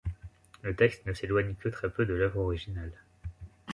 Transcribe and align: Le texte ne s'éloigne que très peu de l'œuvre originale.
Le 0.63 0.75
texte 0.75 1.05
ne 1.05 1.13
s'éloigne 1.13 1.53
que 1.53 1.69
très 1.69 1.87
peu 1.91 2.07
de 2.07 2.15
l'œuvre 2.15 2.39
originale. 2.39 2.91